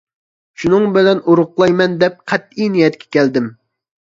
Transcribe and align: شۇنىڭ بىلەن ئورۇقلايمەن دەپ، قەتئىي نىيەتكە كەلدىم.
شۇنىڭ 0.61 0.87
بىلەن 0.95 1.21
ئورۇقلايمەن 1.33 1.99
دەپ، 2.05 2.17
قەتئىي 2.33 2.73
نىيەتكە 2.79 3.11
كەلدىم. 3.19 3.53